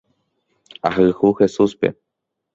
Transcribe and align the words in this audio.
Ahayhu 0.87 1.27
Jesúspe. 1.39 1.87